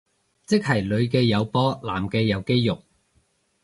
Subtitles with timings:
[0.47, 2.83] 即係女嘅有波男嘅有肌肉